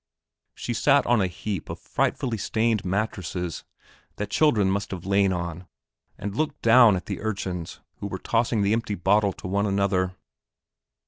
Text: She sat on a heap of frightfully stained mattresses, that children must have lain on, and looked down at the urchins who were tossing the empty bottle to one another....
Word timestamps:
She 0.55 0.73
sat 0.73 1.05
on 1.05 1.21
a 1.21 1.27
heap 1.27 1.69
of 1.69 1.77
frightfully 1.77 2.39
stained 2.39 2.83
mattresses, 2.83 3.63
that 4.15 4.31
children 4.31 4.71
must 4.71 4.89
have 4.89 5.05
lain 5.05 5.31
on, 5.31 5.67
and 6.17 6.35
looked 6.35 6.63
down 6.63 6.95
at 6.95 7.05
the 7.05 7.21
urchins 7.21 7.81
who 7.97 8.07
were 8.07 8.17
tossing 8.17 8.63
the 8.63 8.73
empty 8.73 8.95
bottle 8.95 9.33
to 9.33 9.47
one 9.47 9.67
another.... 9.67 10.15